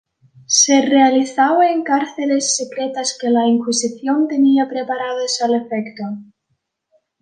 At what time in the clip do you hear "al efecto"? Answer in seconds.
5.43-6.05